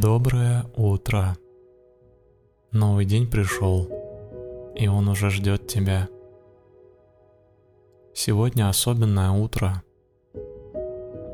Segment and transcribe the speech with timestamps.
[0.00, 1.36] Доброе утро.
[2.70, 3.88] Новый день пришел,
[4.76, 6.08] и он уже ждет тебя.
[8.14, 9.82] Сегодня особенное утро.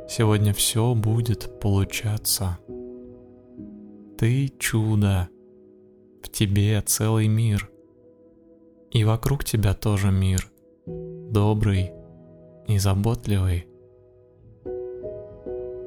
[0.08, 2.58] Сегодня все будет получаться.
[4.16, 5.28] Ты чудо.
[6.22, 7.70] В тебе целый мир.
[8.90, 10.50] И вокруг тебя тоже мир.
[10.86, 11.92] Добрый
[12.66, 13.66] и заботливый.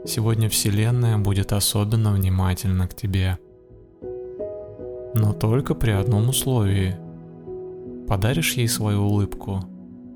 [0.07, 3.37] Сегодня Вселенная будет особенно внимательна к тебе.
[5.13, 6.95] Но только при одном условии.
[8.07, 9.59] Подаришь ей свою улыбку,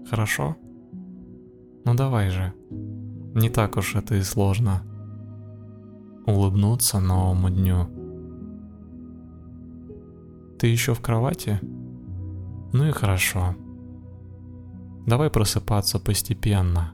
[0.09, 0.55] хорошо?
[1.83, 2.53] Ну давай же.
[3.35, 4.81] Не так уж это и сложно.
[6.25, 7.89] Улыбнуться новому дню.
[10.58, 11.59] Ты еще в кровати?
[12.71, 13.55] Ну и хорошо.
[15.05, 16.94] Давай просыпаться постепенно.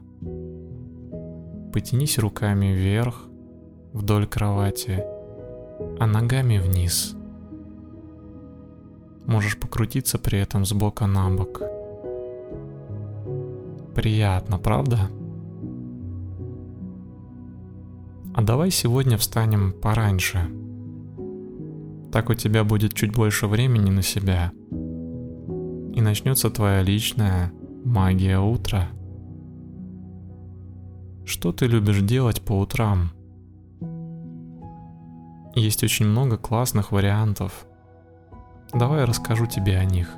[1.78, 3.28] Потянись руками вверх,
[3.92, 5.04] вдоль кровати,
[6.00, 7.14] а ногами вниз.
[9.26, 11.62] Можешь покрутиться при этом с бока на бок.
[13.94, 15.08] Приятно, правда?
[18.34, 20.50] А давай сегодня встанем пораньше.
[22.10, 24.50] Так у тебя будет чуть больше времени на себя.
[25.94, 27.52] И начнется твоя личная
[27.84, 28.88] магия утра.
[31.28, 33.10] Что ты любишь делать по утрам?
[35.54, 37.66] Есть очень много классных вариантов.
[38.72, 40.08] Давай я расскажу тебе о них.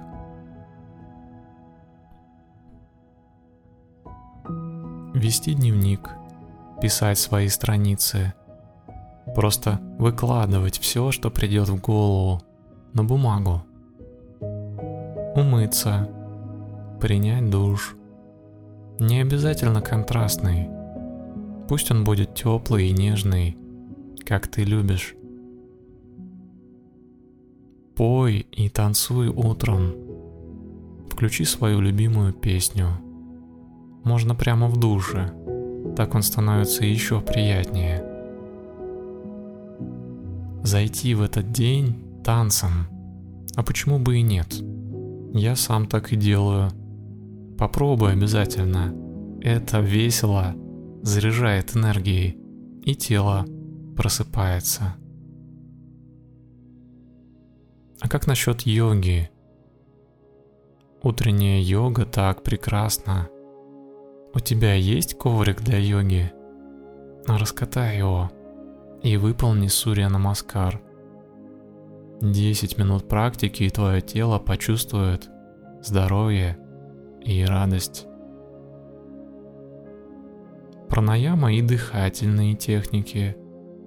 [5.12, 6.08] Вести дневник,
[6.80, 8.32] писать свои страницы,
[9.34, 12.40] просто выкладывать все, что придет в голову,
[12.92, 13.64] на бумагу.
[15.34, 16.08] Умыться,
[17.00, 17.96] принять душ.
[19.00, 20.70] Не обязательно контрастный–
[21.70, 23.56] Пусть он будет теплый и нежный,
[24.26, 25.14] как ты любишь.
[27.94, 29.94] Пой и танцуй утром.
[31.08, 32.88] Включи свою любимую песню.
[34.02, 35.32] Можно прямо в душе.
[35.96, 38.04] Так он становится еще приятнее.
[40.64, 42.88] Зайти в этот день танцем.
[43.54, 44.60] А почему бы и нет?
[45.34, 46.72] Я сам так и делаю.
[47.56, 48.92] Попробуй обязательно.
[49.40, 50.56] Это весело
[51.02, 52.38] заряжает энергией,
[52.82, 53.44] и тело
[53.96, 54.94] просыпается.
[58.00, 59.30] А как насчет йоги?
[61.02, 63.28] Утренняя йога так прекрасна.
[64.34, 66.32] У тебя есть коврик для йоги?
[67.26, 68.30] Раскатай его
[69.02, 70.80] и выполни Сурья Намаскар.
[72.20, 75.30] 10 минут практики, и твое тело почувствует
[75.82, 76.58] здоровье
[77.22, 78.06] и радость
[80.90, 83.36] пранаяма и дыхательные техники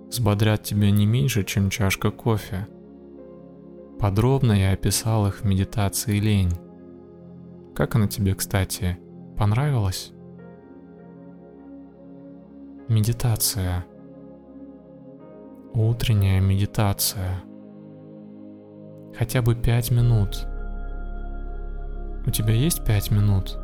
[0.08, 2.68] взбодрят тебя не меньше, чем чашка кофе.
[4.00, 6.53] Подробно я описал их в медитации лень.
[7.75, 8.97] Как она тебе, кстати,
[9.38, 10.14] понравилась?
[12.88, 13.85] Медитация.
[15.74, 17.44] Утренняя медитация.
[19.18, 20.46] Хотя бы пять минут.
[22.25, 23.58] У тебя есть пять минут?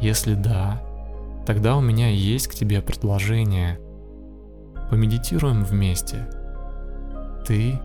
[0.00, 0.82] Если да,
[1.50, 3.80] Тогда у меня есть к тебе предложение.
[4.88, 6.28] Помедитируем вместе.
[7.44, 7.80] Ты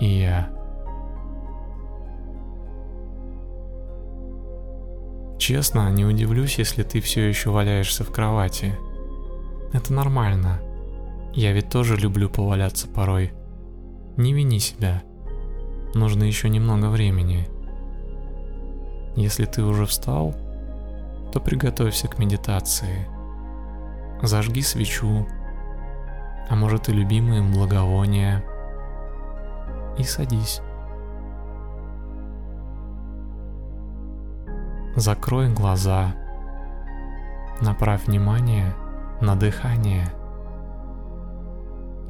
[0.00, 0.50] и я.
[5.38, 8.74] Честно, не удивлюсь, если ты все еще валяешься в кровати.
[9.72, 10.60] Это нормально.
[11.34, 13.30] Я ведь тоже люблю поваляться порой.
[14.16, 15.04] Не вини себя.
[15.94, 17.46] Нужно еще немного времени.
[19.14, 20.34] Если ты уже встал,
[21.32, 23.08] то приготовься к медитации.
[24.22, 25.26] Зажги свечу,
[26.48, 28.44] а может и любимые благовония,
[29.98, 30.60] и садись.
[34.94, 36.14] Закрой глаза,
[37.62, 38.74] направь внимание
[39.22, 40.12] на дыхание.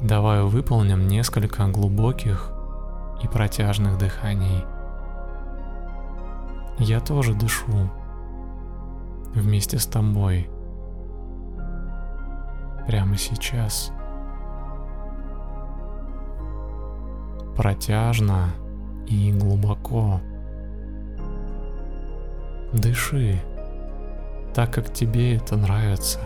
[0.01, 2.51] Давай выполним несколько глубоких
[3.23, 4.65] и протяжных дыханий.
[6.77, 7.89] Я тоже дышу
[9.33, 10.49] вместе с тобой.
[12.87, 13.91] Прямо сейчас.
[17.55, 18.49] Протяжно
[19.07, 20.19] и глубоко.
[22.73, 23.39] Дыши,
[24.53, 26.19] так как тебе это нравится.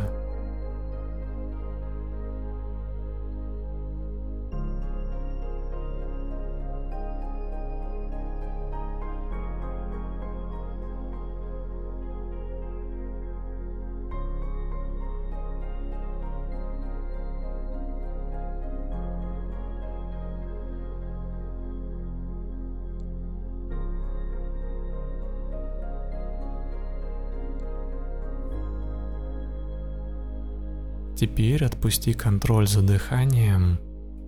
[31.18, 33.80] Теперь отпусти контроль за дыханием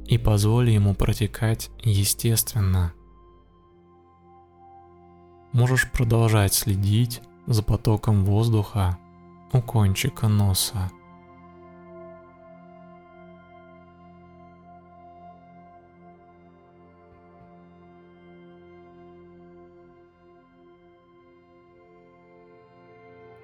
[0.07, 2.94] и позволь ему протекать естественно.
[5.51, 8.97] Можешь продолжать следить за потоком воздуха
[9.53, 10.89] у кончика носа.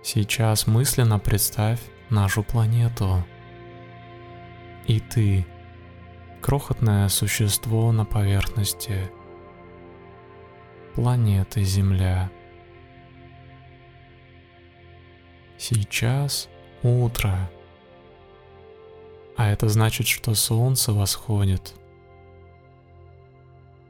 [0.02, 3.24] Сейчас мысленно представь нашу планету.
[4.88, 5.46] И ты,
[6.42, 9.12] крохотное существо на поверхности
[10.94, 12.32] планеты Земля.
[15.58, 16.50] Сейчас
[16.84, 17.50] утро.
[19.36, 21.74] А это значит, что солнце восходит.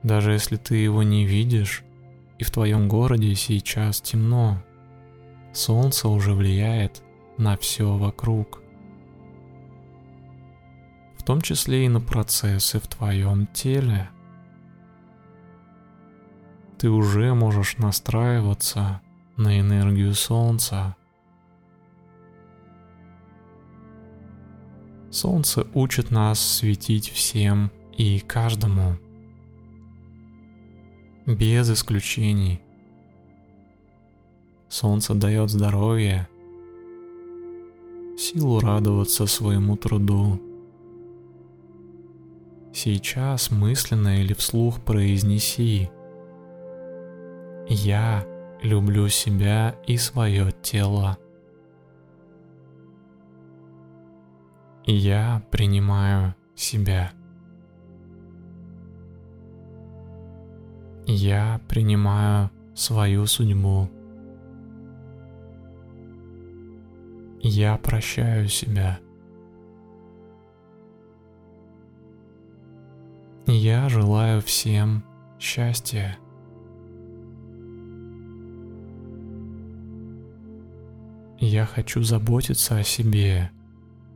[0.02, 1.84] Даже если ты его не видишь,
[2.38, 4.64] и в твоем городе сейчас темно,
[5.54, 7.04] солнце уже влияет
[7.38, 8.62] на все вокруг
[11.26, 14.10] том числе и на процессы в твоем теле.
[16.78, 19.02] Ты уже можешь настраиваться
[19.36, 20.96] на энергию Солнца.
[25.10, 28.98] Солнце учит нас светить всем и каждому.
[31.26, 32.62] Без исключений.
[34.70, 36.28] Солнце дает здоровье,
[38.18, 40.40] силу радоваться своему труду,
[42.78, 45.90] Сейчас мысленно или вслух произнеси
[47.70, 48.28] «Я
[48.62, 51.18] люблю себя и свое тело».
[54.86, 57.14] Я принимаю себя.
[61.08, 63.90] Я принимаю свою судьбу.
[67.40, 69.00] Я прощаю себя.
[73.48, 75.04] Я желаю всем
[75.40, 76.18] счастья.
[81.38, 83.52] Я хочу заботиться о себе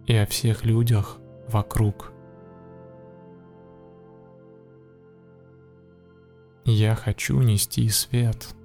[0.07, 2.11] и о всех людях вокруг.
[6.65, 8.55] Я хочу нести свет.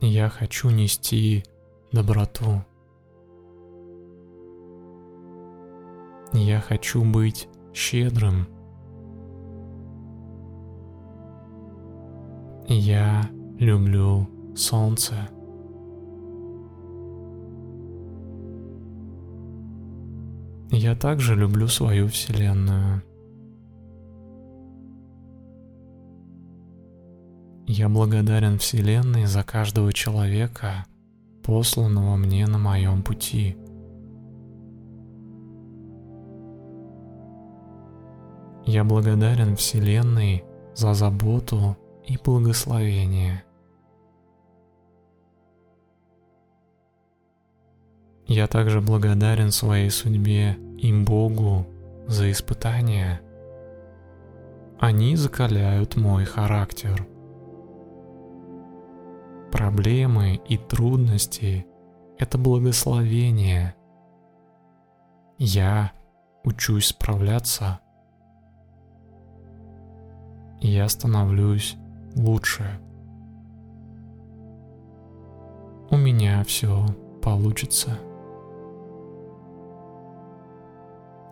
[0.00, 1.44] Я хочу нести
[1.92, 2.64] доброту.
[6.32, 8.46] Я хочу быть щедрым.
[12.68, 13.28] Я
[13.58, 15.28] люблю солнце.
[20.70, 23.02] Я также люблю свою Вселенную.
[27.66, 30.86] Я благодарен Вселенной за каждого человека,
[31.42, 33.56] посланного мне на моем пути.
[38.64, 43.44] Я благодарен Вселенной за заботу и благословение.
[48.26, 51.66] Я также благодарен своей судьбе и Богу
[52.06, 53.20] за испытания.
[54.78, 57.06] Они закаляют мой характер.
[59.50, 61.66] Проблемы и трудности–
[62.18, 63.74] это благословение.
[65.38, 65.92] Я
[66.44, 67.80] учусь справляться
[70.68, 71.76] я становлюсь
[72.16, 72.80] лучше.
[75.90, 76.86] У меня все
[77.22, 77.98] получится.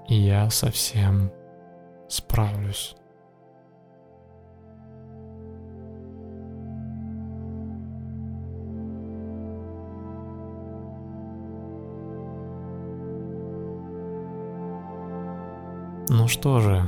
[0.08, 1.30] И я совсем
[2.08, 2.96] справлюсь.
[16.10, 16.82] Ну что же,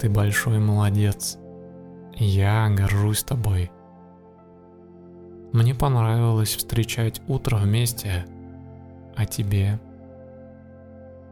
[0.00, 1.38] ты большой молодец.
[2.16, 3.70] Я горжусь тобой.
[5.52, 8.26] Мне понравилось встречать утро вместе.
[9.16, 9.80] А тебе?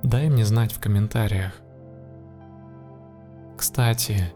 [0.02, 1.52] Дай мне знать в комментариях.
[3.56, 4.32] Кстати,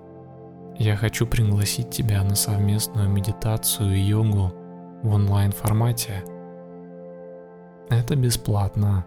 [0.79, 4.53] я хочу пригласить тебя на совместную медитацию и йогу
[5.03, 6.25] в онлайн формате.
[7.89, 9.05] Это бесплатно.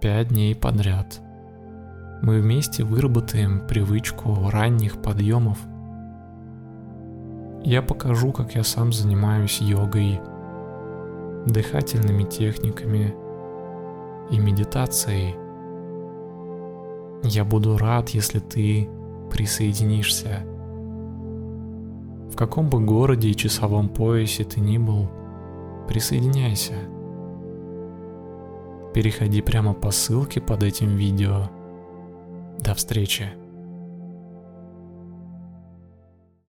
[0.00, 1.20] Пять дней подряд.
[2.22, 5.58] Мы вместе выработаем привычку ранних подъемов
[7.62, 10.20] я покажу, как я сам занимаюсь йогой,
[11.46, 13.14] дыхательными техниками
[14.30, 15.36] и медитацией.
[17.22, 18.88] Я буду рад, если ты
[19.30, 20.44] присоединишься.
[22.32, 25.08] В каком бы городе и часовом поясе ты ни был,
[25.88, 26.74] присоединяйся.
[28.94, 31.48] переходи прямо по ссылке под этим видео.
[32.58, 33.39] До встречи.